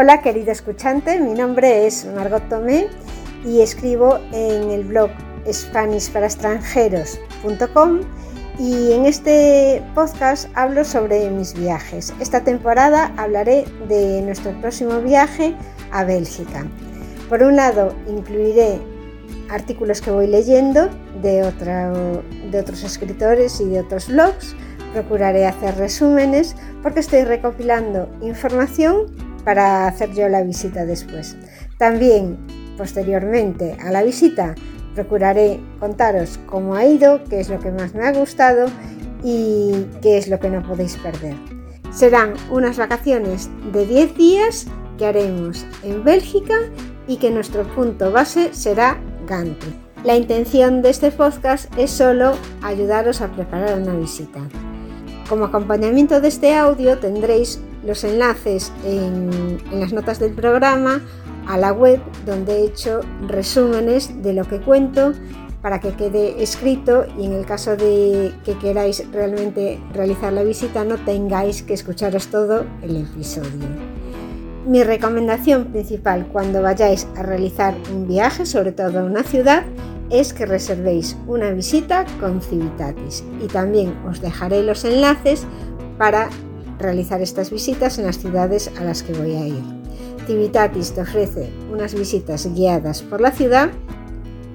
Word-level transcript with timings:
Hola 0.00 0.22
querido 0.22 0.52
escuchante, 0.52 1.18
mi 1.18 1.34
nombre 1.34 1.88
es 1.88 2.04
Margot 2.04 2.48
Tomé 2.48 2.86
y 3.44 3.62
escribo 3.62 4.20
en 4.32 4.70
el 4.70 4.84
blog 4.84 5.10
SpanishParaExtranjeros.com 5.50 8.02
y 8.60 8.92
en 8.92 9.06
este 9.06 9.82
podcast 9.96 10.50
hablo 10.54 10.84
sobre 10.84 11.28
mis 11.30 11.52
viajes. 11.52 12.14
Esta 12.20 12.44
temporada 12.44 13.12
hablaré 13.16 13.64
de 13.88 14.22
nuestro 14.22 14.52
próximo 14.60 15.00
viaje 15.00 15.56
a 15.90 16.04
Bélgica. 16.04 16.64
Por 17.28 17.42
un 17.42 17.56
lado, 17.56 17.92
incluiré 18.08 18.78
artículos 19.50 20.00
que 20.00 20.12
voy 20.12 20.28
leyendo 20.28 20.90
de, 21.20 21.42
de 22.52 22.60
otros 22.60 22.84
escritores 22.84 23.60
y 23.60 23.68
de 23.68 23.80
otros 23.80 24.06
blogs. 24.06 24.54
Procuraré 24.92 25.44
hacer 25.44 25.74
resúmenes 25.74 26.54
porque 26.84 27.00
estoy 27.00 27.24
recopilando 27.24 28.08
información 28.22 29.27
para 29.48 29.86
hacer 29.86 30.12
yo 30.12 30.28
la 30.28 30.42
visita 30.42 30.84
después. 30.84 31.34
También, 31.78 32.36
posteriormente 32.76 33.78
a 33.82 33.90
la 33.90 34.02
visita, 34.02 34.54
procuraré 34.94 35.58
contaros 35.80 36.38
cómo 36.44 36.74
ha 36.74 36.84
ido, 36.84 37.24
qué 37.24 37.40
es 37.40 37.48
lo 37.48 37.58
que 37.58 37.72
más 37.72 37.94
me 37.94 38.04
ha 38.04 38.12
gustado 38.12 38.66
y 39.24 39.86
qué 40.02 40.18
es 40.18 40.28
lo 40.28 40.38
que 40.38 40.50
no 40.50 40.62
podéis 40.62 40.98
perder. 40.98 41.34
Serán 41.90 42.34
unas 42.50 42.76
vacaciones 42.76 43.48
de 43.72 43.86
10 43.86 44.18
días 44.18 44.66
que 44.98 45.06
haremos 45.06 45.64
en 45.82 46.04
Bélgica 46.04 46.56
y 47.06 47.16
que 47.16 47.30
nuestro 47.30 47.62
punto 47.74 48.12
base 48.12 48.52
será 48.52 49.00
Gante. 49.26 49.68
La 50.04 50.14
intención 50.14 50.82
de 50.82 50.90
este 50.90 51.10
podcast 51.10 51.72
es 51.78 51.90
solo 51.90 52.34
ayudaros 52.60 53.22
a 53.22 53.28
preparar 53.28 53.78
una 53.78 53.94
visita. 53.94 54.40
Como 55.26 55.46
acompañamiento 55.46 56.20
de 56.20 56.28
este 56.28 56.54
audio 56.54 56.98
tendréis 56.98 57.62
los 57.84 58.04
enlaces 58.04 58.72
en, 58.84 59.58
las 59.72 59.92
notas 59.92 60.18
del 60.18 60.32
programa 60.32 61.00
a 61.46 61.56
la 61.56 61.72
web 61.72 62.00
donde 62.26 62.60
he 62.60 62.64
hecho 62.64 63.00
resúmenes 63.26 64.22
de 64.22 64.32
lo 64.32 64.44
que 64.44 64.60
cuento 64.60 65.12
para 65.62 65.80
que 65.80 65.92
quede 65.92 66.42
escrito 66.42 67.06
y 67.18 67.24
en 67.24 67.32
el 67.32 67.44
caso 67.44 67.76
de 67.76 68.32
que 68.44 68.56
queráis 68.58 69.04
realmente 69.12 69.80
realizar 69.92 70.32
la 70.32 70.44
visita 70.44 70.84
no 70.84 70.96
tengáis 70.98 71.62
que 71.62 71.74
escucharos 71.74 72.28
todo 72.28 72.64
el 72.82 72.96
episodio. 72.96 73.68
Mi 74.66 74.84
recomendación 74.84 75.66
principal 75.66 76.28
cuando 76.30 76.62
vayáis 76.62 77.08
a 77.16 77.22
realizar 77.22 77.74
un 77.92 78.06
viaje, 78.06 78.44
sobre 78.44 78.72
todo 78.72 79.00
a 79.00 79.04
una 79.04 79.22
ciudad, 79.22 79.64
es 80.10 80.32
que 80.32 80.46
reservéis 80.46 81.16
una 81.26 81.50
visita 81.50 82.04
con 82.20 82.40
Civitatis 82.40 83.24
y 83.42 83.46
también 83.46 83.94
os 84.06 84.20
dejaré 84.20 84.62
los 84.62 84.84
enlaces 84.84 85.46
para 85.96 86.28
realizar 86.78 87.20
estas 87.20 87.50
visitas 87.50 87.98
en 87.98 88.06
las 88.06 88.18
ciudades 88.18 88.70
a 88.78 88.84
las 88.84 89.02
que 89.02 89.12
voy 89.12 89.34
a 89.34 89.46
ir. 89.46 89.62
Civitatis 90.26 90.92
te 90.92 91.00
ofrece 91.00 91.50
unas 91.72 91.94
visitas 91.94 92.46
guiadas 92.54 93.02
por 93.02 93.20
la 93.20 93.32
ciudad 93.32 93.70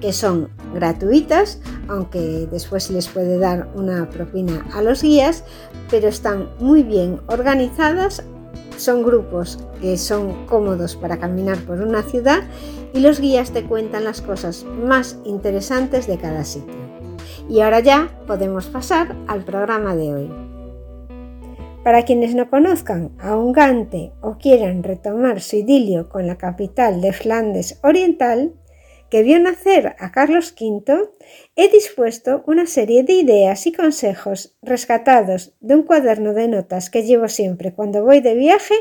que 0.00 0.12
son 0.12 0.50
gratuitas, 0.74 1.60
aunque 1.88 2.46
después 2.50 2.84
se 2.84 2.92
les 2.92 3.08
puede 3.08 3.38
dar 3.38 3.70
una 3.74 4.10
propina 4.10 4.66
a 4.74 4.82
los 4.82 5.02
guías, 5.02 5.44
pero 5.90 6.08
están 6.08 6.50
muy 6.58 6.82
bien 6.82 7.20
organizadas, 7.26 8.22
son 8.76 9.02
grupos 9.02 9.58
que 9.80 9.96
son 9.96 10.46
cómodos 10.46 10.94
para 10.94 11.18
caminar 11.18 11.58
por 11.58 11.80
una 11.80 12.02
ciudad 12.02 12.42
y 12.92 13.00
los 13.00 13.18
guías 13.18 13.52
te 13.52 13.64
cuentan 13.64 14.04
las 14.04 14.20
cosas 14.20 14.64
más 14.64 15.16
interesantes 15.24 16.06
de 16.06 16.18
cada 16.18 16.44
sitio. 16.44 16.74
Y 17.48 17.60
ahora 17.60 17.80
ya 17.80 18.10
podemos 18.26 18.66
pasar 18.66 19.16
al 19.26 19.44
programa 19.44 19.94
de 19.96 20.14
hoy. 20.14 20.53
Para 21.84 22.06
quienes 22.06 22.34
no 22.34 22.48
conozcan 22.48 23.14
a 23.20 23.36
Ungante 23.36 24.12
o 24.22 24.38
quieran 24.38 24.82
retomar 24.82 25.42
su 25.42 25.56
idilio 25.56 26.08
con 26.08 26.26
la 26.26 26.38
capital 26.38 27.02
de 27.02 27.12
Flandes 27.12 27.78
Oriental, 27.82 28.54
que 29.10 29.22
vio 29.22 29.38
nacer 29.38 29.94
a 29.98 30.10
Carlos 30.10 30.54
V, 30.58 31.10
he 31.56 31.68
dispuesto 31.68 32.42
una 32.46 32.66
serie 32.66 33.02
de 33.02 33.12
ideas 33.12 33.66
y 33.66 33.72
consejos 33.72 34.56
rescatados 34.62 35.54
de 35.60 35.74
un 35.74 35.82
cuaderno 35.82 36.32
de 36.32 36.48
notas 36.48 36.88
que 36.88 37.02
llevo 37.02 37.28
siempre 37.28 37.74
cuando 37.74 38.02
voy 38.02 38.20
de 38.20 38.34
viaje 38.34 38.74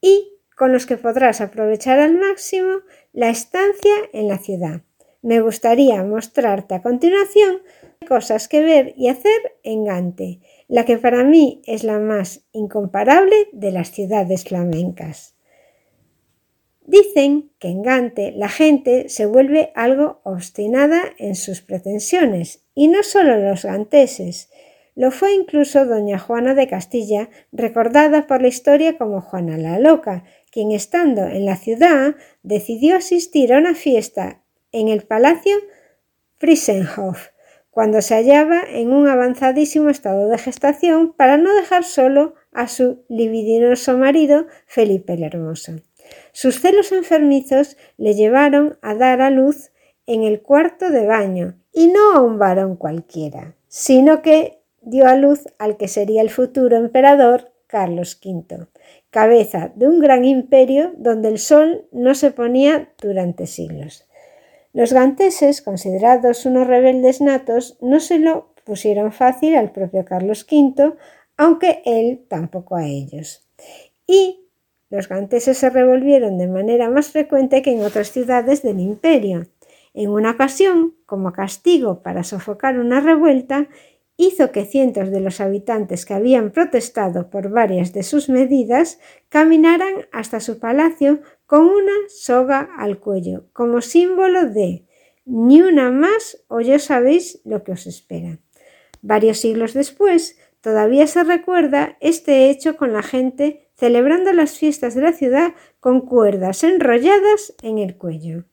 y 0.00 0.40
con 0.56 0.72
los 0.72 0.86
que 0.86 0.96
podrás 0.96 1.42
aprovechar 1.42 1.98
al 1.98 2.14
máximo 2.14 2.78
la 3.12 3.28
estancia 3.28 3.94
en 4.14 4.28
la 4.28 4.38
ciudad. 4.38 4.80
Me 5.20 5.40
gustaría 5.40 6.02
mostrarte 6.02 6.74
a 6.74 6.80
continuación 6.80 7.60
cosas 8.08 8.48
que 8.48 8.62
ver 8.62 8.94
y 8.96 9.08
hacer 9.08 9.58
en 9.62 9.84
Gante, 9.84 10.40
la 10.68 10.84
que 10.84 10.98
para 10.98 11.24
mí 11.24 11.62
es 11.66 11.84
la 11.84 11.98
más 11.98 12.42
incomparable 12.52 13.36
de 13.52 13.70
las 13.70 13.90
ciudades 13.90 14.44
flamencas. 14.44 15.34
Dicen 16.84 17.50
que 17.58 17.68
en 17.68 17.82
Gante 17.82 18.32
la 18.32 18.48
gente 18.48 19.08
se 19.08 19.26
vuelve 19.26 19.72
algo 19.74 20.20
obstinada 20.24 21.02
en 21.18 21.34
sus 21.34 21.60
pretensiones, 21.60 22.62
y 22.74 22.88
no 22.88 23.02
solo 23.02 23.36
los 23.38 23.64
ganteses, 23.64 24.50
lo 24.94 25.10
fue 25.10 25.34
incluso 25.34 25.84
doña 25.84 26.18
Juana 26.18 26.54
de 26.54 26.68
Castilla, 26.68 27.28
recordada 27.52 28.26
por 28.26 28.40
la 28.40 28.48
historia 28.48 28.96
como 28.96 29.20
Juana 29.20 29.58
la 29.58 29.78
Loca, 29.78 30.24
quien 30.50 30.72
estando 30.72 31.26
en 31.26 31.44
la 31.44 31.56
ciudad 31.56 32.16
decidió 32.42 32.96
asistir 32.96 33.52
a 33.52 33.58
una 33.58 33.74
fiesta 33.74 34.42
en 34.72 34.88
el 34.88 35.02
Palacio 35.02 35.56
Friesenhof, 36.38 37.28
cuando 37.76 38.00
se 38.00 38.14
hallaba 38.14 38.62
en 38.66 38.90
un 38.90 39.06
avanzadísimo 39.06 39.90
estado 39.90 40.30
de 40.30 40.38
gestación 40.38 41.12
para 41.12 41.36
no 41.36 41.54
dejar 41.54 41.84
solo 41.84 42.32
a 42.50 42.68
su 42.68 43.04
libidinoso 43.10 43.98
marido 43.98 44.46
Felipe 44.64 45.12
el 45.12 45.24
Hermoso. 45.24 45.72
Sus 46.32 46.58
celos 46.58 46.90
enfermizos 46.92 47.76
le 47.98 48.14
llevaron 48.14 48.78
a 48.80 48.94
dar 48.94 49.20
a 49.20 49.28
luz 49.28 49.72
en 50.06 50.22
el 50.22 50.40
cuarto 50.40 50.88
de 50.88 51.04
baño, 51.04 51.58
y 51.70 51.88
no 51.88 52.14
a 52.14 52.22
un 52.22 52.38
varón 52.38 52.76
cualquiera, 52.76 53.56
sino 53.68 54.22
que 54.22 54.62
dio 54.80 55.06
a 55.06 55.14
luz 55.14 55.44
al 55.58 55.76
que 55.76 55.88
sería 55.88 56.22
el 56.22 56.30
futuro 56.30 56.78
emperador 56.78 57.52
Carlos 57.66 58.18
V, 58.24 58.68
cabeza 59.10 59.70
de 59.74 59.86
un 59.86 60.00
gran 60.00 60.24
imperio 60.24 60.94
donde 60.96 61.28
el 61.28 61.38
sol 61.38 61.86
no 61.92 62.14
se 62.14 62.30
ponía 62.30 62.94
durante 62.96 63.46
siglos. 63.46 64.06
Los 64.76 64.92
ganteses, 64.92 65.62
considerados 65.62 66.44
unos 66.44 66.66
rebeldes 66.66 67.22
natos, 67.22 67.78
no 67.80 67.98
se 67.98 68.18
lo 68.18 68.52
pusieron 68.64 69.10
fácil 69.10 69.56
al 69.56 69.72
propio 69.72 70.04
Carlos 70.04 70.46
V, 70.52 70.92
aunque 71.38 71.80
él 71.86 72.26
tampoco 72.28 72.76
a 72.76 72.84
ellos. 72.84 73.48
Y 74.06 74.50
los 74.90 75.08
ganteses 75.08 75.56
se 75.56 75.70
revolvieron 75.70 76.36
de 76.36 76.48
manera 76.48 76.90
más 76.90 77.08
frecuente 77.08 77.62
que 77.62 77.72
en 77.72 77.84
otras 77.84 78.12
ciudades 78.12 78.60
del 78.60 78.80
imperio. 78.80 79.46
En 79.94 80.10
una 80.10 80.32
ocasión, 80.32 80.94
como 81.06 81.32
castigo 81.32 82.02
para 82.02 82.22
sofocar 82.22 82.78
una 82.78 83.00
revuelta, 83.00 83.70
hizo 84.18 84.52
que 84.52 84.66
cientos 84.66 85.10
de 85.10 85.20
los 85.20 85.40
habitantes 85.40 86.04
que 86.04 86.12
habían 86.12 86.50
protestado 86.50 87.30
por 87.30 87.48
varias 87.48 87.94
de 87.94 88.02
sus 88.02 88.28
medidas 88.28 88.98
caminaran 89.30 90.06
hasta 90.12 90.40
su 90.40 90.58
palacio 90.58 91.20
con 91.46 91.66
una 91.66 91.92
soga 92.08 92.68
al 92.76 92.98
cuello, 92.98 93.46
como 93.52 93.80
símbolo 93.80 94.46
de 94.46 94.84
ni 95.24 95.60
una 95.60 95.90
más 95.90 96.44
o 96.48 96.60
ya 96.60 96.78
sabéis 96.78 97.40
lo 97.44 97.64
que 97.64 97.72
os 97.72 97.86
espera. 97.86 98.38
Varios 99.02 99.38
siglos 99.38 99.74
después, 99.74 100.38
todavía 100.60 101.06
se 101.06 101.24
recuerda 101.24 101.96
este 102.00 102.50
hecho 102.50 102.76
con 102.76 102.92
la 102.92 103.02
gente 103.02 103.68
celebrando 103.76 104.32
las 104.32 104.56
fiestas 104.56 104.94
de 104.94 105.02
la 105.02 105.12
ciudad 105.12 105.54
con 105.80 106.00
cuerdas 106.00 106.64
enrolladas 106.64 107.54
en 107.62 107.78
el 107.78 107.96
cuello. 107.96 108.44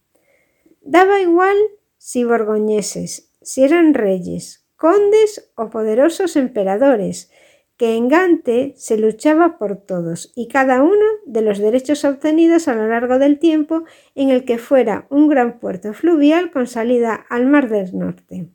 Daba 0.81 1.21
igual 1.21 1.55
si 1.97 2.23
borgoñeses, 2.23 3.31
si 3.41 3.63
eran 3.63 3.93
reyes, 3.93 4.65
condes 4.75 5.51
o 5.55 5.69
poderosos 5.69 6.35
emperadores, 6.35 7.31
que 7.78 7.95
en 7.95 8.07
Gante 8.07 8.73
se 8.78 8.97
luchaba 8.97 9.57
por 9.57 9.78
todos 9.78 10.31
y 10.35 10.47
cada 10.47 10.84
uno 10.84 11.06
de 11.25 11.41
los 11.41 11.57
derechos 11.57 12.06
obtenidos 12.06 12.68
a 12.68 12.75
lo 12.75 12.88
largo 12.88 13.19
del 13.19 13.39
tiempo 13.39 13.83
en 14.15 14.30
el 14.30 14.45
que 14.45 14.57
fuera 14.57 15.07
un 15.09 15.27
gran 15.27 15.59
puerto 15.59 15.94
fluvial 15.94 16.51
con 16.51 16.68
salida 16.68 17.25
al 17.30 17.47
Mar 17.47 17.69
del 17.69 17.97
Norte. 17.97 18.50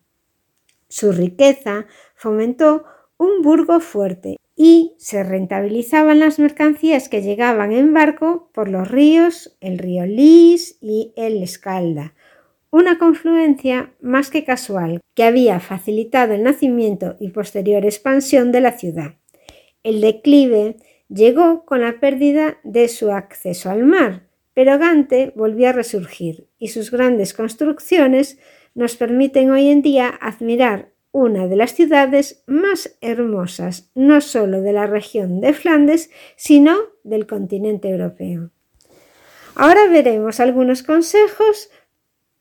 Su 0.89 1.13
riqueza 1.13 1.87
fomentó 2.15 2.85
un 3.19 3.43
burgo 3.43 3.81
fuerte 3.81 4.37
y 4.57 4.95
se 4.99 5.23
rentabilizaban 5.23 6.19
las 6.19 6.39
mercancías 6.39 7.09
que 7.09 7.23
llegaban 7.23 7.73
en 7.73 7.93
barco 7.93 8.51
por 8.53 8.69
los 8.69 8.89
ríos, 8.89 9.57
el 9.61 9.79
río 9.79 10.07
Lys 10.07 10.79
y 10.81 11.13
el 11.17 11.43
Escalda, 11.43 12.15
una 12.71 12.99
confluencia 12.99 13.95
más 14.01 14.31
que 14.31 14.45
casual 14.45 15.01
que 15.15 15.25
había 15.25 15.61
facilitado 15.61 16.35
el 16.35 16.43
nacimiento 16.43 17.17
y 17.21 17.31
posterior 17.31 17.85
expansión 17.85 18.51
de 18.51 18.61
la 18.61 18.73
ciudad. 18.73 19.18
El 19.89 20.03
declive 20.03 20.77
llegó 21.09 21.65
con 21.65 21.81
la 21.81 21.99
pérdida 21.99 22.59
de 22.63 22.89
su 22.89 23.11
acceso 23.11 23.71
al 23.71 23.85
mar, 23.85 24.29
pero 24.53 24.79
Gante 24.79 25.33
volvió 25.35 25.71
a 25.71 25.73
resurgir 25.73 26.47
y 26.59 26.69
sus 26.69 26.91
grandes 26.91 27.33
construcciones 27.33 28.39
nos 28.75 28.97
permiten 28.97 29.51
hoy 29.51 29.71
en 29.71 29.81
día 29.81 30.13
admirar 30.21 30.91
una 31.11 31.47
de 31.47 31.57
las 31.57 31.73
ciudades 31.73 32.43
más 32.47 32.99
hermosas, 33.01 33.91
no 33.95 34.21
solo 34.21 34.61
de 34.61 34.75
la 34.75 34.87
región 34.87 35.41
de 35.41 35.55
Flandes, 35.55 36.11
sino 36.37 36.77
del 37.03 37.27
continente 37.27 37.89
europeo. 37.89 38.51
Ahora 39.55 39.87
veremos 39.87 40.39
algunos 40.39 40.83
consejos 40.83 41.71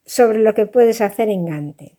sobre 0.05 0.39
lo 0.39 0.53
que 0.53 0.65
puedes 0.65 0.99
hacer 0.99 1.29
en 1.29 1.45
Gante. 1.45 1.96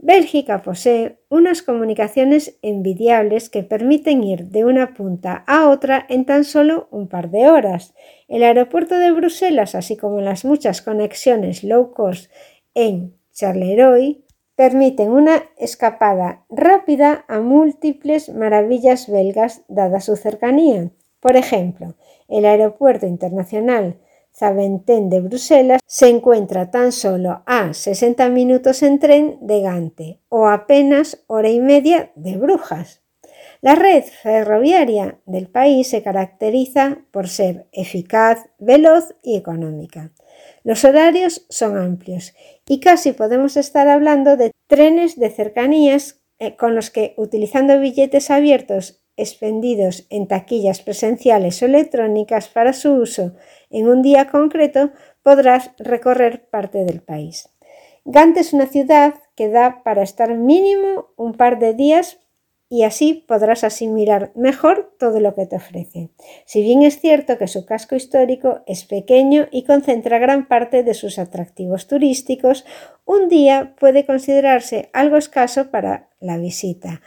Bélgica 0.00 0.62
posee 0.62 1.18
unas 1.28 1.60
comunicaciones 1.60 2.56
envidiables 2.62 3.50
que 3.50 3.64
permiten 3.64 4.22
ir 4.22 4.46
de 4.46 4.64
una 4.64 4.94
punta 4.94 5.42
a 5.48 5.68
otra 5.68 6.06
en 6.08 6.24
tan 6.24 6.44
solo 6.44 6.86
un 6.92 7.08
par 7.08 7.30
de 7.30 7.48
horas. 7.48 7.94
El 8.28 8.44
aeropuerto 8.44 8.96
de 8.96 9.10
Bruselas, 9.10 9.74
así 9.74 9.96
como 9.96 10.20
las 10.20 10.44
muchas 10.44 10.82
conexiones 10.82 11.64
low 11.64 11.90
cost 11.90 12.30
en 12.74 13.16
Charleroi, 13.32 14.24
permiten 14.54 15.10
una 15.10 15.42
escapada 15.56 16.44
rápida 16.48 17.24
a 17.26 17.40
múltiples 17.40 18.28
maravillas 18.28 19.10
belgas 19.10 19.62
dada 19.66 20.00
su 20.00 20.14
cercanía. 20.14 20.90
Por 21.18 21.36
ejemplo, 21.36 21.96
el 22.28 22.44
aeropuerto 22.44 23.06
internacional 23.06 23.98
Zaventem 24.38 25.08
de 25.08 25.20
Bruselas 25.20 25.80
se 25.86 26.08
encuentra 26.08 26.70
tan 26.70 26.92
solo 26.92 27.42
a 27.46 27.74
60 27.74 28.28
minutos 28.28 28.82
en 28.82 28.98
tren 29.00 29.38
de 29.40 29.62
Gante 29.62 30.20
o 30.28 30.46
apenas 30.46 31.24
hora 31.26 31.48
y 31.48 31.60
media 31.60 32.12
de 32.14 32.36
Brujas. 32.36 33.02
La 33.60 33.74
red 33.74 34.04
ferroviaria 34.04 35.18
del 35.26 35.48
país 35.48 35.88
se 35.88 36.02
caracteriza 36.04 36.98
por 37.10 37.28
ser 37.28 37.66
eficaz, 37.72 38.44
veloz 38.60 39.16
y 39.22 39.36
económica. 39.36 40.12
Los 40.62 40.84
horarios 40.84 41.44
son 41.48 41.76
amplios 41.76 42.34
y 42.68 42.78
casi 42.78 43.12
podemos 43.12 43.56
estar 43.56 43.88
hablando 43.88 44.36
de 44.36 44.52
trenes 44.68 45.18
de 45.18 45.30
cercanías 45.30 46.20
eh, 46.38 46.54
con 46.54 46.76
los 46.76 46.90
que, 46.90 47.14
utilizando 47.16 47.80
billetes 47.80 48.30
abiertos 48.30 49.00
expendidos 49.18 50.06
en 50.08 50.26
taquillas 50.26 50.80
presenciales 50.80 51.60
o 51.62 51.66
electrónicas 51.66 52.48
para 52.48 52.72
su 52.72 52.92
uso 52.92 53.32
en 53.68 53.88
un 53.88 54.00
día 54.00 54.28
concreto, 54.28 54.90
podrás 55.22 55.72
recorrer 55.78 56.48
parte 56.48 56.84
del 56.84 57.02
país. 57.02 57.50
Gante 58.06 58.40
es 58.40 58.54
una 58.54 58.66
ciudad 58.66 59.14
que 59.34 59.50
da 59.50 59.82
para 59.82 60.02
estar 60.02 60.34
mínimo 60.34 61.08
un 61.16 61.34
par 61.34 61.58
de 61.58 61.74
días 61.74 62.18
y 62.70 62.82
así 62.82 63.24
podrás 63.26 63.64
asimilar 63.64 64.30
mejor 64.34 64.94
todo 64.98 65.20
lo 65.20 65.34
que 65.34 65.46
te 65.46 65.56
ofrece. 65.56 66.10
Si 66.44 66.62
bien 66.62 66.82
es 66.82 67.00
cierto 67.00 67.38
que 67.38 67.48
su 67.48 67.64
casco 67.64 67.96
histórico 67.96 68.60
es 68.66 68.84
pequeño 68.84 69.48
y 69.50 69.64
concentra 69.64 70.18
gran 70.18 70.48
parte 70.48 70.82
de 70.82 70.94
sus 70.94 71.18
atractivos 71.18 71.86
turísticos, 71.86 72.66
un 73.06 73.28
día 73.28 73.74
puede 73.78 74.04
considerarse 74.04 74.90
algo 74.92 75.16
escaso 75.16 75.70
para 75.70 76.10
la 76.20 76.36
visita. 76.36 77.00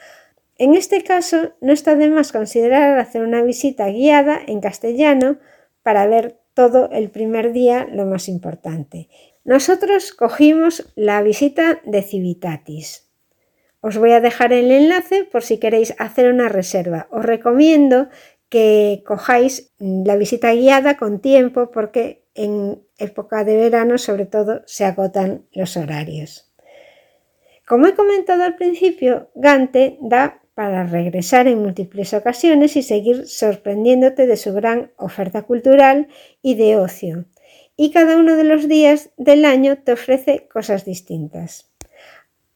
En 0.62 0.76
este 0.76 1.04
caso, 1.04 1.54
no 1.60 1.74
está 1.74 1.96
de 1.96 2.08
más 2.08 2.32
considerar 2.32 3.00
hacer 3.00 3.24
una 3.24 3.42
visita 3.42 3.88
guiada 3.88 4.40
en 4.46 4.62
castellano 4.62 5.40
para 5.82 6.06
ver 6.06 6.38
todo 6.54 6.92
el 6.92 7.10
primer 7.10 7.52
día 7.52 7.88
lo 7.92 8.06
más 8.06 8.30
importante. 8.30 9.10
Nosotros 9.44 10.14
cogimos 10.14 10.94
la 10.94 11.24
visita 11.24 11.82
de 11.84 12.04
Civitatis. 12.04 13.10
Os 13.80 13.98
voy 13.98 14.12
a 14.12 14.22
dejar 14.22 14.54
el 14.54 14.70
enlace 14.70 15.24
por 15.24 15.42
si 15.42 15.58
queréis 15.58 15.96
hacer 15.98 16.32
una 16.32 16.48
reserva. 16.48 17.08
Os 17.10 17.26
recomiendo 17.26 18.10
que 18.48 19.02
cojáis 19.04 19.74
la 19.80 20.16
visita 20.16 20.54
guiada 20.54 20.96
con 20.96 21.22
tiempo 21.22 21.72
porque 21.72 22.24
en 22.36 22.84
época 23.00 23.44
de 23.46 23.58
verano 23.58 23.98
sobre 23.98 24.28
todo 24.28 24.62
se 24.68 24.86
agotan 24.86 25.44
los 25.54 25.76
horarios. 25.76 26.54
Como 27.68 27.88
he 27.88 27.96
comentado 27.96 28.44
al 28.44 28.58
principio, 28.58 29.32
Gante 29.34 29.98
da 30.02 30.41
para 30.62 30.84
regresar 30.84 31.48
en 31.48 31.64
múltiples 31.64 32.14
ocasiones 32.14 32.76
y 32.76 32.84
seguir 32.84 33.28
sorprendiéndote 33.28 34.28
de 34.28 34.38
su 34.38 34.54
gran 34.54 34.92
oferta 34.96 35.42
cultural 35.42 36.08
y 36.44 36.54
de 36.54 36.78
ocio. 36.78 37.26
Y 37.76 37.90
cada 37.90 38.16
uno 38.16 38.36
de 38.36 38.44
los 38.44 38.68
días 38.68 39.10
del 39.18 39.46
año 39.46 39.80
te 39.80 39.94
ofrece 39.94 40.48
cosas 40.54 40.86
distintas. 40.86 41.72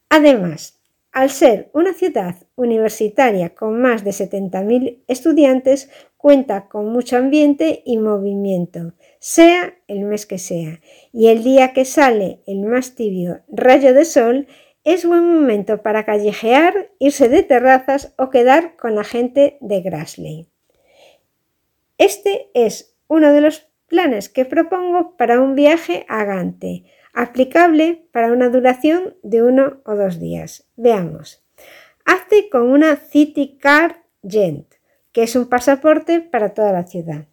Además, 0.08 0.80
al 1.14 1.32
ser 1.32 1.72
una 1.74 1.94
ciudad 1.94 2.36
universitaria 2.56 3.56
con 3.56 3.82
más 3.82 4.04
de 4.04 4.12
70.000 4.12 5.00
estudiantes, 5.08 5.90
cuenta 6.16 6.68
con 6.68 6.90
mucho 6.90 7.18
ambiente 7.18 7.82
y 7.88 7.98
movimiento, 7.98 8.94
sea 9.18 9.80
el 9.88 10.02
mes 10.02 10.28
que 10.28 10.38
sea, 10.38 10.80
y 11.12 11.30
el 11.30 11.44
día 11.44 11.74
que 11.74 11.86
sale 11.86 12.42
el 12.46 12.62
más 12.62 12.94
tibio 12.94 13.42
rayo 13.48 13.96
de 13.96 14.06
sol 14.06 14.46
es 14.86 15.04
buen 15.04 15.26
momento 15.26 15.82
para 15.82 16.06
callejear, 16.06 16.92
irse 17.00 17.28
de 17.28 17.42
terrazas 17.42 18.14
o 18.18 18.30
quedar 18.30 18.78
con 18.78 18.96
la 18.96 19.04
gente 19.04 19.58
de 19.60 19.82
Grassley. 19.82 20.48
Este 21.98 22.52
es 22.54 22.96
uno 23.08 23.34
de 23.34 23.42
los 23.42 23.68
planes 23.88 24.30
que 24.30 24.46
propongo 24.46 25.18
para 25.18 25.42
un 25.42 25.56
viaje 25.56 26.06
a 26.08 26.24
Gante, 26.24 26.86
aplicable 27.14 28.08
para 28.12 28.32
una 28.32 28.50
duración 28.50 29.16
de 29.24 29.42
uno 29.42 29.82
o 29.86 29.96
dos 29.96 30.20
días. 30.20 30.70
Veamos. 30.76 31.44
Hazte 32.06 32.50
con 32.50 32.70
una 32.70 32.96
City 32.96 33.58
Card 33.60 33.96
Gent, 34.28 34.68
que 35.12 35.24
es 35.24 35.36
un 35.36 35.50
pasaporte 35.50 36.22
para 36.22 36.54
toda 36.54 36.72
la 36.72 36.86
ciudad. 36.86 37.26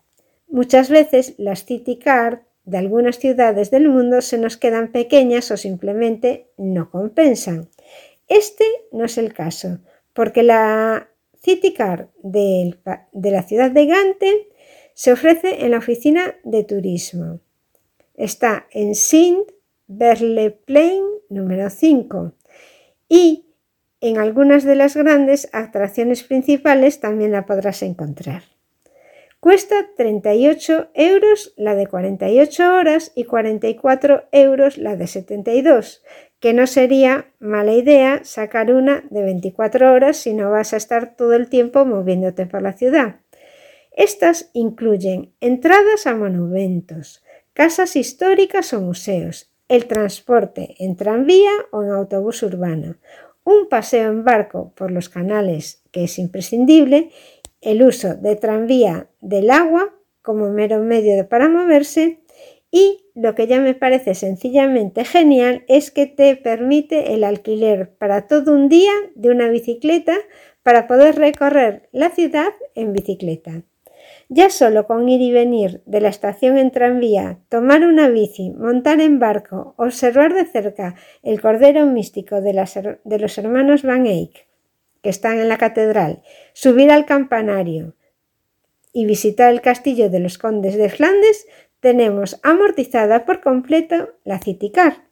Muchas 0.48 0.88
veces 0.88 1.34
las 1.36 1.66
City 1.66 1.98
Card 1.98 2.38
de 2.64 2.78
algunas 2.78 3.18
ciudades 3.18 3.70
del 3.70 3.88
mundo 3.88 4.20
se 4.20 4.38
nos 4.38 4.56
quedan 4.56 4.92
pequeñas 4.92 5.50
o 5.50 5.56
simplemente 5.56 6.48
no 6.56 6.90
compensan. 6.90 7.68
Este 8.28 8.64
no 8.92 9.04
es 9.04 9.18
el 9.18 9.32
caso, 9.32 9.80
porque 10.12 10.42
la 10.42 11.08
CityCard 11.42 12.08
de, 12.22 12.76
de 13.12 13.30
la 13.30 13.42
ciudad 13.42 13.70
de 13.70 13.86
Gante 13.86 14.48
se 14.94 15.12
ofrece 15.12 15.64
en 15.64 15.72
la 15.72 15.78
oficina 15.78 16.36
de 16.44 16.64
turismo. 16.64 17.40
Está 18.14 18.66
en 18.70 18.94
Sint 18.94 19.50
Plain 20.64 21.04
número 21.28 21.68
5 21.68 22.32
y 23.08 23.46
en 24.00 24.18
algunas 24.18 24.64
de 24.64 24.74
las 24.74 24.96
grandes 24.96 25.48
atracciones 25.52 26.22
principales 26.22 27.00
también 27.00 27.32
la 27.32 27.46
podrás 27.46 27.82
encontrar. 27.82 28.51
Cuesta 29.42 29.88
38 29.96 30.90
euros 30.94 31.52
la 31.56 31.74
de 31.74 31.88
48 31.88 32.76
horas 32.76 33.10
y 33.16 33.24
44 33.24 34.28
euros 34.30 34.78
la 34.78 34.94
de 34.94 35.08
72, 35.08 36.04
que 36.38 36.52
no 36.52 36.68
sería 36.68 37.26
mala 37.40 37.72
idea 37.72 38.20
sacar 38.22 38.70
una 38.70 39.02
de 39.10 39.24
24 39.24 39.92
horas 39.92 40.16
si 40.16 40.32
no 40.32 40.52
vas 40.52 40.74
a 40.74 40.76
estar 40.76 41.16
todo 41.16 41.34
el 41.34 41.48
tiempo 41.48 41.84
moviéndote 41.84 42.46
por 42.46 42.62
la 42.62 42.74
ciudad. 42.74 43.16
Estas 43.90 44.48
incluyen 44.52 45.32
entradas 45.40 46.06
a 46.06 46.14
monumentos, 46.14 47.24
casas 47.52 47.96
históricas 47.96 48.72
o 48.72 48.80
museos, 48.80 49.50
el 49.66 49.86
transporte 49.88 50.76
en 50.78 50.94
tranvía 50.94 51.50
o 51.72 51.82
en 51.82 51.90
autobús 51.90 52.44
urbano, 52.44 52.94
un 53.42 53.68
paseo 53.68 54.08
en 54.08 54.22
barco 54.22 54.72
por 54.76 54.92
los 54.92 55.08
canales 55.08 55.82
que 55.90 56.04
es 56.04 56.20
imprescindible 56.20 57.10
el 57.62 57.82
uso 57.82 58.14
de 58.14 58.36
tranvía 58.36 59.08
del 59.20 59.50
agua 59.50 59.94
como 60.20 60.50
mero 60.50 60.80
medio 60.80 61.28
para 61.28 61.48
moverse 61.48 62.20
y 62.70 63.04
lo 63.14 63.34
que 63.34 63.46
ya 63.46 63.60
me 63.60 63.74
parece 63.74 64.14
sencillamente 64.14 65.04
genial 65.04 65.64
es 65.68 65.90
que 65.90 66.06
te 66.06 66.36
permite 66.36 67.14
el 67.14 67.22
alquiler 67.22 67.94
para 67.96 68.26
todo 68.26 68.52
un 68.52 68.68
día 68.68 68.92
de 69.14 69.30
una 69.30 69.48
bicicleta 69.48 70.16
para 70.62 70.86
poder 70.86 71.16
recorrer 71.16 71.88
la 71.92 72.10
ciudad 72.10 72.52
en 72.74 72.92
bicicleta. 72.92 73.62
Ya 74.28 74.48
solo 74.48 74.86
con 74.86 75.08
ir 75.08 75.20
y 75.20 75.30
venir 75.32 75.82
de 75.84 76.00
la 76.00 76.08
estación 76.08 76.56
en 76.56 76.70
tranvía, 76.70 77.40
tomar 77.50 77.84
una 77.84 78.08
bici, 78.08 78.50
montar 78.50 79.00
en 79.00 79.18
barco, 79.18 79.74
observar 79.76 80.32
de 80.32 80.46
cerca 80.46 80.94
el 81.22 81.40
cordero 81.40 81.84
místico 81.86 82.40
de, 82.40 82.98
de 83.04 83.18
los 83.18 83.38
hermanos 83.38 83.82
Van 83.82 84.06
Eyck 84.06 84.46
que 85.02 85.10
están 85.10 85.38
en 85.38 85.48
la 85.48 85.58
catedral, 85.58 86.22
subir 86.52 86.90
al 86.90 87.06
campanario 87.06 87.94
y 88.92 89.06
visitar 89.06 89.52
el 89.52 89.60
castillo 89.60 90.10
de 90.10 90.20
los 90.20 90.38
condes 90.38 90.76
de 90.76 90.88
Flandes, 90.88 91.46
tenemos 91.80 92.38
amortizada 92.42 93.24
por 93.24 93.40
completo 93.40 94.10
la 94.24 94.38
Citicar. 94.38 95.04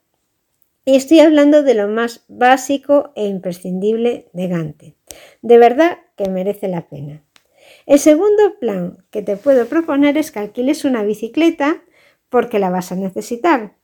Y 0.85 0.97
estoy 0.97 1.21
hablando 1.21 1.63
de 1.63 1.75
lo 1.75 1.89
más 1.89 2.25
básico 2.29 3.13
e 3.15 3.27
imprescindible 3.27 4.29
de 4.33 4.49
Gante. 4.49 4.95
De 5.43 5.59
verdad 5.59 5.99
que 6.17 6.31
merece 6.31 6.69
la 6.69 6.89
pena. 6.89 7.23
El 7.87 7.99
segundo 7.99 8.59
plan 8.61 9.05
que 9.11 9.23
te 9.23 9.37
puedo 9.37 9.67
proponer 9.67 10.17
es 10.17 10.31
que 10.31 10.39
alquiles 10.39 10.85
una 10.85 11.03
bicicleta 11.03 11.83
porque 12.29 12.59
la 12.59 12.71
vas 12.71 12.93
a 12.93 12.97
necesitar. 12.97 13.75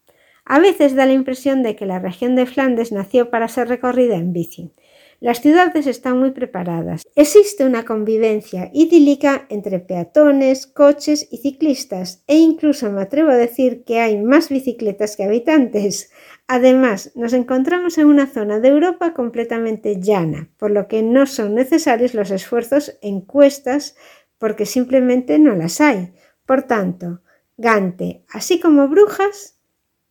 A 0.45 0.61
veces 0.61 0.95
da 0.95 1.07
la 1.07 1.13
impresión 1.13 1.63
de 1.63 1.75
que 1.75 1.87
la 1.87 1.99
región 1.99 2.37
de 2.37 2.47
Flandes 2.47 2.93
nació 2.93 3.31
para 3.31 3.49
ser 3.49 3.69
recorrida 3.69 4.15
en 4.15 4.33
bici. 4.33 4.71
Las 5.19 5.41
ciudades 5.41 5.87
están 5.87 6.19
muy 6.19 6.33
preparadas. 6.33 7.03
Existe 7.15 7.65
una 7.65 7.85
convivencia 7.85 8.71
idílica 8.75 9.47
entre 9.49 9.79
peatones, 9.79 10.67
coches 10.67 11.27
y 11.31 11.39
ciclistas 11.39 12.23
e 12.27 12.37
incluso 12.37 12.91
me 12.93 13.01
atrevo 13.01 13.31
a 13.31 13.37
decir 13.37 13.85
que 13.85 14.01
hay 14.01 14.23
más 14.23 14.51
bicicletas 14.51 15.17
que 15.17 15.25
habitantes. 15.25 16.11
Además, 16.47 17.13
nos 17.15 17.33
encontramos 17.33 17.97
en 17.97 18.07
una 18.07 18.27
zona 18.27 18.61
de 18.61 18.69
Europa 18.69 19.15
completamente 19.15 20.01
llana, 20.01 20.51
por 20.59 20.71
lo 20.71 20.87
que 20.87 21.03
no 21.03 21.25
son 21.25 21.55
necesarios 21.55 22.13
los 22.13 22.31
esfuerzos 22.31 22.99
en 23.01 23.23
cuestas 23.23 23.97
porque 24.39 24.67
simplemente 24.67 25.39
no 25.39 25.55
las 25.55 25.81
hay. 25.81 26.13
Por 26.45 26.65
tanto, 26.65 27.23
Gante, 27.57 28.23
así 28.29 28.61
como 28.61 28.87
Brujas, 28.87 29.59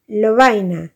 Lovaina, 0.07 0.94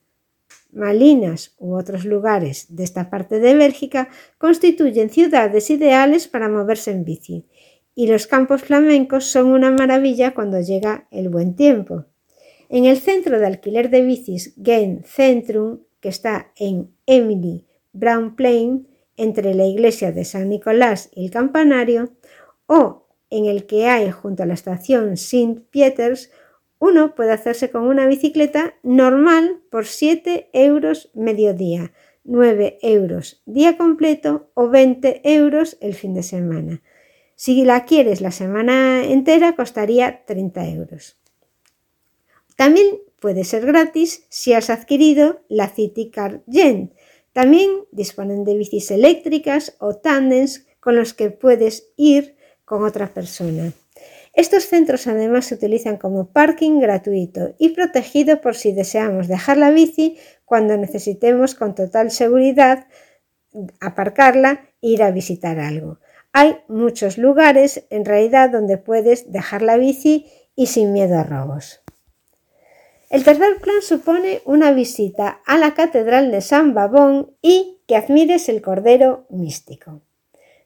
Malinas 0.71 1.55
u 1.57 1.75
otros 1.75 2.05
lugares 2.05 2.67
de 2.75 2.83
esta 2.83 3.09
parte 3.09 3.39
de 3.39 3.55
Bélgica 3.55 4.09
constituyen 4.37 5.09
ciudades 5.09 5.69
ideales 5.69 6.27
para 6.27 6.49
moverse 6.49 6.91
en 6.91 7.03
bici 7.03 7.45
y 7.99 8.07
los 8.07 8.27
campos 8.27 8.61
flamencos 8.61 9.25
son 9.25 9.47
una 9.47 9.71
maravilla 9.71 10.33
cuando 10.33 10.61
llega 10.61 11.07
el 11.11 11.27
buen 11.27 11.57
tiempo. 11.57 12.05
En 12.69 12.85
el 12.85 12.97
centro 12.97 13.39
de 13.39 13.45
alquiler 13.45 13.89
de 13.89 14.03
bicis 14.03 14.53
Gen 14.63 15.03
Centrum, 15.03 15.79
que 15.99 16.07
está 16.07 16.53
en 16.55 16.91
Emily 17.05 17.65
Brown 17.91 18.37
Plain, 18.37 18.87
entre 19.17 19.53
la 19.53 19.65
iglesia 19.65 20.13
de 20.13 20.23
San 20.23 20.47
Nicolás 20.47 21.09
y 21.13 21.25
el 21.25 21.31
campanario, 21.31 22.13
o 22.67 23.07
en 23.29 23.47
el 23.47 23.65
que 23.65 23.87
hay 23.87 24.11
junto 24.11 24.43
a 24.43 24.45
la 24.45 24.53
estación 24.53 25.11
St. 25.15 25.59
Pieters, 25.69 26.31
uno 26.79 27.13
puede 27.13 27.33
hacerse 27.33 27.69
con 27.69 27.83
una 27.83 28.07
bicicleta 28.07 28.75
normal 28.83 29.61
por 29.69 29.85
7 29.85 30.49
euros 30.53 31.11
mediodía, 31.13 31.91
9 32.23 32.79
euros 32.81 33.41
día 33.45 33.77
completo 33.77 34.49
o 34.53 34.69
20 34.69 35.21
euros 35.23 35.77
el 35.81 35.93
fin 35.93 36.13
de 36.13 36.23
semana. 36.23 36.81
Si 37.35 37.63
la 37.63 37.85
quieres 37.85 38.21
la 38.21 38.31
semana 38.31 39.03
entera 39.03 39.55
costaría 39.55 40.25
30 40.25 40.69
euros. 40.69 41.17
También 42.55 42.99
puede 43.21 43.43
ser 43.43 43.65
gratis 43.65 44.25
si 44.29 44.53
has 44.53 44.69
adquirido 44.69 45.41
la 45.47 45.69
City 45.69 46.09
Car 46.09 46.43
Gen. 46.49 46.93
También 47.31 47.85
disponen 47.91 48.43
de 48.43 48.57
bicis 48.57 48.91
eléctricas 48.91 49.75
o 49.79 49.95
tandems 49.95 50.67
con 50.79 50.95
los 50.95 51.13
que 51.13 51.29
puedes 51.29 51.91
ir 51.95 52.35
con 52.65 52.83
otra 52.83 53.07
persona. 53.13 53.71
Estos 54.33 54.65
centros 54.65 55.07
además 55.07 55.45
se 55.45 55.55
utilizan 55.55 55.97
como 55.97 56.31
parking 56.31 56.79
gratuito 56.79 57.55
y 57.57 57.69
protegido 57.69 58.41
por 58.41 58.55
si 58.55 58.71
deseamos 58.71 59.27
dejar 59.27 59.57
la 59.57 59.71
bici 59.71 60.17
cuando 60.45 60.77
necesitemos 60.77 61.55
con 61.55 61.75
total 61.75 62.11
seguridad 62.11 62.87
aparcarla 63.79 64.65
e 64.81 64.89
ir 64.89 65.03
a 65.03 65.11
visitar 65.11 65.59
algo. 65.59 65.99
Hay 66.31 66.57
muchos 66.67 67.17
lugares 67.17 67.85
en 67.89 68.05
realidad 68.05 68.49
donde 68.51 68.77
puedes 68.77 69.31
dejar 69.31 69.61
la 69.61 69.77
bici 69.77 70.27
y 70.55 70.67
sin 70.67 70.93
miedo 70.93 71.17
a 71.17 71.23
robos. 71.23 71.81
El 73.09 73.23
tercer 73.23 73.57
plan 73.59 73.81
supone 73.81 74.41
una 74.45 74.71
visita 74.71 75.41
a 75.45 75.57
la 75.57 75.73
Catedral 75.73 76.31
de 76.31 76.41
San 76.41 76.75
Babón 76.75 77.35
y 77.41 77.79
que 77.87 77.95
admires 77.95 78.49
el 78.49 78.61
Cordero 78.61 79.25
Místico. 79.29 80.01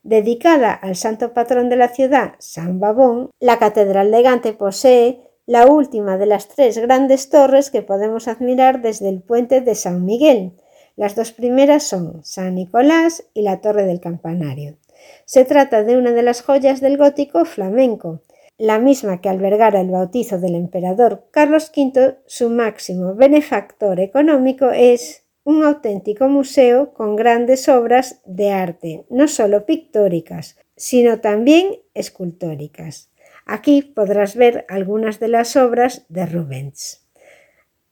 Dedicada 0.03 0.73
al 0.73 0.97
santo 0.97 1.33
patrón 1.33 1.69
de 1.69 1.77
la 1.77 1.87
ciudad, 1.87 2.33
San 2.37 2.79
Babón, 2.81 3.31
la 3.39 3.57
Catedral 3.57 4.11
de 4.11 4.21
Gante 4.21 4.53
posee 4.53 5.21
la 5.45 5.65
última 5.65 6.17
de 6.17 6.25
las 6.25 6.49
tres 6.49 6.77
grandes 6.77 7.29
torres 7.29 7.71
que 7.71 7.81
podemos 7.81 8.27
admirar 8.27 8.81
desde 8.81 9.07
el 9.07 9.21
puente 9.21 9.61
de 9.61 9.75
San 9.75 10.03
Miguel. 10.03 10.53
Las 10.97 11.15
dos 11.15 11.31
primeras 11.31 11.83
son 11.83 12.23
San 12.23 12.55
Nicolás 12.55 13.25
y 13.33 13.43
la 13.43 13.61
Torre 13.61 13.85
del 13.85 14.01
Campanario. 14.01 14.77
Se 15.25 15.45
trata 15.45 15.83
de 15.83 15.97
una 15.97 16.11
de 16.11 16.21
las 16.21 16.41
joyas 16.41 16.81
del 16.81 16.97
gótico 16.97 17.45
flamenco, 17.45 18.21
la 18.57 18.79
misma 18.79 19.19
que 19.19 19.29
albergara 19.29 19.81
el 19.81 19.89
bautizo 19.89 20.37
del 20.37 20.55
emperador 20.55 21.27
Carlos 21.31 21.71
V, 21.75 22.19
su 22.27 22.49
máximo 22.49 23.15
benefactor 23.15 23.99
económico 23.99 24.69
es 24.69 25.22
un 25.43 25.63
auténtico 25.63 26.27
museo 26.27 26.93
con 26.93 27.15
grandes 27.15 27.67
obras 27.67 28.21
de 28.25 28.51
arte, 28.51 29.05
no 29.09 29.27
solo 29.27 29.65
pictóricas, 29.65 30.57
sino 30.75 31.19
también 31.19 31.79
escultóricas. 31.93 33.11
Aquí 33.45 33.81
podrás 33.81 34.35
ver 34.35 34.65
algunas 34.69 35.19
de 35.19 35.27
las 35.27 35.55
obras 35.57 36.05
de 36.09 36.25
Rubens. 36.25 37.05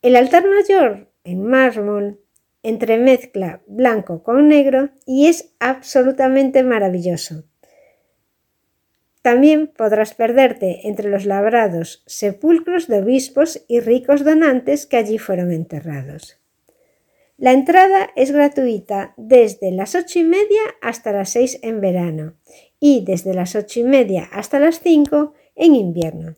El 0.01 0.15
altar 0.15 0.45
mayor 0.47 1.11
en 1.23 1.43
mármol 1.43 2.19
entremezcla 2.63 3.61
blanco 3.67 4.23
con 4.23 4.47
negro 4.47 4.91
y 5.05 5.27
es 5.27 5.53
absolutamente 5.59 6.63
maravilloso. 6.63 7.43
También 9.21 9.67
podrás 9.67 10.15
perderte 10.15 10.87
entre 10.87 11.09
los 11.09 11.25
labrados 11.25 12.03
sepulcros 12.07 12.87
de 12.87 12.99
obispos 12.99 13.63
y 13.67 13.79
ricos 13.79 14.23
donantes 14.23 14.87
que 14.87 14.97
allí 14.97 15.19
fueron 15.19 15.51
enterrados. 15.51 16.40
La 17.41 17.53
entrada 17.53 18.11
es 18.15 18.31
gratuita 18.31 19.15
desde 19.17 19.71
las 19.71 19.95
ocho 19.95 20.19
y 20.19 20.23
media 20.23 20.61
hasta 20.79 21.11
las 21.11 21.31
seis 21.31 21.57
en 21.63 21.81
verano 21.81 22.35
y 22.79 23.03
desde 23.03 23.33
las 23.33 23.55
ocho 23.55 23.79
y 23.79 23.83
media 23.83 24.29
hasta 24.31 24.59
las 24.59 24.79
cinco 24.79 25.33
en 25.55 25.73
invierno. 25.73 26.35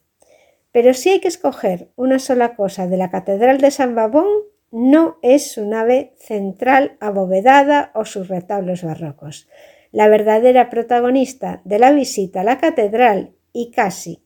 Pero 0.71 0.93
si 0.93 1.09
hay 1.09 1.19
que 1.19 1.27
escoger 1.27 1.89
una 1.97 2.19
sola 2.19 2.55
cosa 2.55 2.87
de 2.87 2.95
la 2.95 3.11
Catedral 3.11 3.57
de 3.57 3.71
San 3.71 3.95
Babón, 3.95 4.29
no 4.71 5.17
es 5.21 5.51
su 5.51 5.67
nave 5.67 6.13
central 6.19 6.95
abovedada 7.01 7.91
o 7.95 8.05
sus 8.05 8.29
retablos 8.29 8.81
barrocos. 8.81 9.49
La 9.91 10.07
verdadera 10.07 10.69
protagonista 10.69 11.61
de 11.65 11.79
la 11.79 11.91
visita 11.91 12.39
a 12.39 12.45
la 12.45 12.59
catedral 12.59 13.33
y 13.51 13.71
casi 13.71 14.22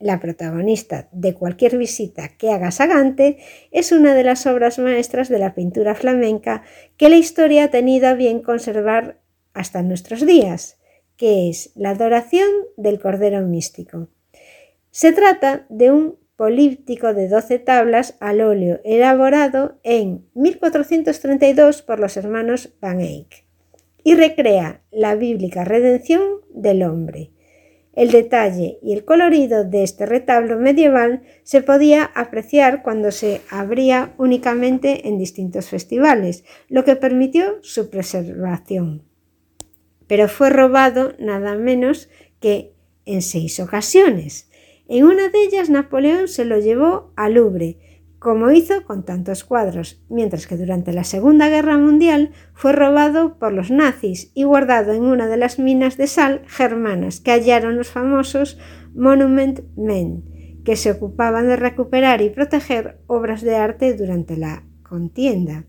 la 0.00 0.18
protagonista 0.18 1.08
de 1.12 1.34
cualquier 1.34 1.76
visita 1.78 2.28
que 2.36 2.50
haga 2.50 2.70
Sagante, 2.70 3.38
es 3.70 3.92
una 3.92 4.14
de 4.14 4.24
las 4.24 4.46
obras 4.46 4.78
maestras 4.78 5.28
de 5.28 5.38
la 5.38 5.54
pintura 5.54 5.94
flamenca 5.94 6.62
que 6.96 7.10
la 7.10 7.16
historia 7.16 7.64
ha 7.64 7.70
tenido 7.70 8.08
a 8.08 8.14
bien 8.14 8.42
conservar 8.42 9.20
hasta 9.52 9.82
nuestros 9.82 10.26
días, 10.26 10.78
que 11.16 11.50
es 11.50 11.72
la 11.74 11.90
adoración 11.90 12.48
del 12.76 12.98
Cordero 12.98 13.42
Místico. 13.42 14.08
Se 14.90 15.12
trata 15.12 15.66
de 15.68 15.92
un 15.92 16.18
políptico 16.34 17.12
de 17.12 17.28
12 17.28 17.58
tablas 17.58 18.16
al 18.20 18.40
óleo 18.40 18.80
elaborado 18.82 19.78
en 19.82 20.24
1432 20.34 21.82
por 21.82 22.00
los 22.00 22.16
hermanos 22.16 22.70
Van 22.80 23.00
Eyck 23.00 23.44
y 24.02 24.14
recrea 24.14 24.80
la 24.90 25.14
bíblica 25.14 25.64
redención 25.64 26.22
del 26.54 26.82
hombre 26.82 27.32
el 27.92 28.10
detalle 28.10 28.78
y 28.82 28.92
el 28.92 29.04
colorido 29.04 29.64
de 29.64 29.82
este 29.82 30.06
retablo 30.06 30.58
medieval 30.58 31.22
se 31.42 31.60
podía 31.60 32.04
apreciar 32.14 32.82
cuando 32.82 33.10
se 33.10 33.40
abría 33.50 34.14
únicamente 34.16 35.08
en 35.08 35.18
distintos 35.18 35.68
festivales, 35.68 36.44
lo 36.68 36.84
que 36.84 36.96
permitió 36.96 37.58
su 37.62 37.90
preservación. 37.90 39.02
Pero 40.06 40.28
fue 40.28 40.50
robado 40.50 41.14
nada 41.18 41.54
menos 41.56 42.08
que 42.40 42.72
en 43.06 43.22
seis 43.22 43.58
ocasiones. 43.60 44.48
En 44.88 45.04
una 45.04 45.28
de 45.28 45.42
ellas 45.42 45.70
Napoleón 45.70 46.28
se 46.28 46.44
lo 46.44 46.58
llevó 46.58 47.12
al 47.16 47.34
Louvre, 47.34 47.78
como 48.20 48.50
hizo 48.50 48.84
con 48.84 49.06
tantos 49.06 49.44
cuadros, 49.44 50.04
mientras 50.10 50.46
que 50.46 50.58
durante 50.58 50.92
la 50.92 51.04
Segunda 51.04 51.48
Guerra 51.48 51.78
Mundial 51.78 52.32
fue 52.52 52.72
robado 52.72 53.38
por 53.38 53.54
los 53.54 53.70
nazis 53.70 54.30
y 54.34 54.44
guardado 54.44 54.92
en 54.92 55.04
una 55.04 55.26
de 55.26 55.38
las 55.38 55.58
minas 55.58 55.96
de 55.96 56.06
sal 56.06 56.42
germanas 56.46 57.20
que 57.20 57.30
hallaron 57.30 57.78
los 57.78 57.88
famosos 57.88 58.58
Monument 58.94 59.60
Men, 59.74 60.60
que 60.66 60.76
se 60.76 60.90
ocupaban 60.90 61.48
de 61.48 61.56
recuperar 61.56 62.20
y 62.20 62.28
proteger 62.28 63.00
obras 63.06 63.40
de 63.40 63.56
arte 63.56 63.94
durante 63.94 64.36
la 64.36 64.66
contienda. 64.82 65.64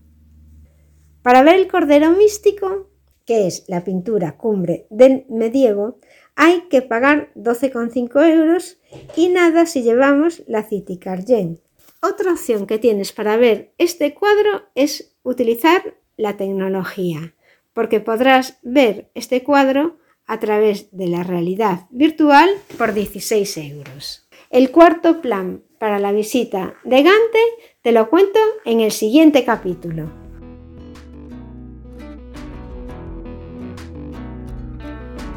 Para 1.22 1.42
ver 1.42 1.54
el 1.54 1.68
Cordero 1.68 2.10
Místico, 2.10 2.90
que 3.24 3.46
es 3.46 3.64
la 3.66 3.82
pintura 3.82 4.36
cumbre 4.36 4.86
del 4.90 5.24
medievo, 5.30 6.00
hay 6.36 6.68
que 6.68 6.82
pagar 6.82 7.30
12,5 7.34 8.28
euros 8.28 8.78
y 9.16 9.30
nada 9.30 9.64
si 9.64 9.82
llevamos 9.82 10.42
la 10.46 10.64
City 10.64 10.98
Cargen, 10.98 11.62
otra 12.02 12.32
opción 12.32 12.66
que 12.66 12.78
tienes 12.78 13.12
para 13.12 13.36
ver 13.36 13.72
este 13.78 14.12
cuadro 14.12 14.64
es 14.74 15.16
utilizar 15.22 15.96
la 16.16 16.36
tecnología, 16.36 17.34
porque 17.72 18.00
podrás 18.00 18.58
ver 18.62 19.10
este 19.14 19.42
cuadro 19.42 19.98
a 20.26 20.38
través 20.40 20.88
de 20.96 21.06
la 21.06 21.22
realidad 21.22 21.86
virtual 21.90 22.50
por 22.76 22.92
16 22.92 23.56
euros. 23.58 24.28
El 24.50 24.70
cuarto 24.70 25.20
plan 25.20 25.62
para 25.78 25.98
la 25.98 26.12
visita 26.12 26.74
de 26.84 27.02
Gante 27.02 27.38
te 27.82 27.92
lo 27.92 28.10
cuento 28.10 28.38
en 28.64 28.80
el 28.80 28.90
siguiente 28.90 29.44
capítulo. 29.44 30.10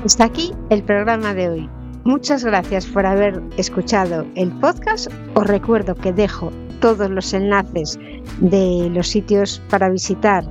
Hasta 0.04 0.26
aquí 0.26 0.52
el 0.70 0.84
programa 0.84 1.34
de 1.34 1.50
hoy. 1.50 1.70
Muchas 2.06 2.46
gracias 2.46 2.86
por 2.86 3.06
haber 3.08 3.42
escuchado 3.58 4.28
el 4.36 4.52
podcast. 4.60 5.12
Os 5.34 5.48
recuerdo 5.48 5.96
que 5.96 6.14
dejo 6.14 6.52
todos 6.80 7.10
los 7.10 7.34
enlaces 7.34 7.98
de 8.40 8.92
los 8.94 9.08
sitios 9.08 9.60
para 9.72 9.90
visitar 9.90 10.46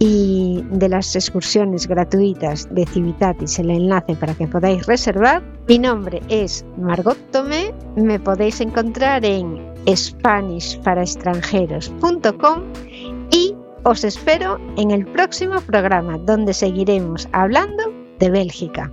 y 0.00 0.64
de 0.72 0.88
las 0.88 1.14
excursiones 1.14 1.86
gratuitas 1.86 2.66
de 2.74 2.84
Civitatis, 2.84 3.60
el 3.60 3.70
enlace 3.70 4.16
para 4.16 4.34
que 4.34 4.48
podáis 4.48 4.86
reservar. 4.86 5.40
Mi 5.68 5.78
nombre 5.78 6.20
es 6.28 6.64
Margot 6.76 7.16
Tomé, 7.30 7.72
me 7.94 8.18
podéis 8.18 8.60
encontrar 8.60 9.24
en 9.24 9.72
SpanishParaExtranjeros.com 9.86 12.62
y 13.30 13.54
os 13.84 14.02
espero 14.02 14.58
en 14.76 14.90
el 14.90 15.06
próximo 15.06 15.60
programa 15.60 16.18
donde 16.18 16.52
seguiremos 16.52 17.28
hablando 17.30 17.84
de 18.18 18.30
Bélgica. 18.30 18.90